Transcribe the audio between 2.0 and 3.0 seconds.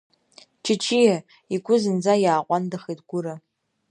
иааҟәандахеит